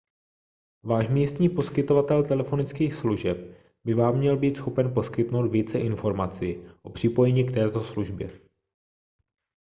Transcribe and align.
váš 0.83 1.07
místní 1.09 1.49
poskytovatel 1.49 2.23
telefonických 2.23 2.93
služeb 2.93 3.37
by 3.83 3.93
vám 3.93 4.17
měl 4.17 4.37
být 4.37 4.55
schopen 4.55 4.93
poskytnout 4.93 5.47
více 5.47 5.79
informací 5.79 6.63
o 6.81 6.89
připojení 6.89 7.43
k 7.45 7.53
této 7.53 7.81
službě 7.83 8.39